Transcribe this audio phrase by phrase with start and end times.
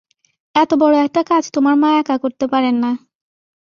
[0.55, 2.91] এত বড় একটা কাজ তোমার মা একা করতে পারেন না।